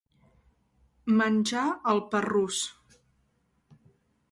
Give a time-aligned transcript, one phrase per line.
[1.19, 2.65] Menjar el parrús.